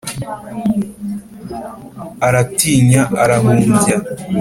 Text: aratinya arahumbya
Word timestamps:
aratinya 2.27 3.01
arahumbya 3.23 3.95